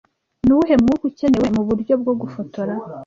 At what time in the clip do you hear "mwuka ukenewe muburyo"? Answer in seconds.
0.81-1.93